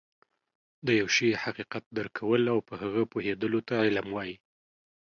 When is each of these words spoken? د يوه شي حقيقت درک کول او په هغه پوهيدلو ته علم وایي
د 0.85 0.87
يوه 0.99 1.11
شي 1.15 1.29
حقيقت 1.43 1.83
درک 1.97 2.13
کول 2.19 2.43
او 2.53 2.59
په 2.67 2.73
هغه 2.81 3.01
پوهيدلو 3.11 3.59
ته 3.67 3.73
علم 3.85 4.07
وایي 4.15 4.35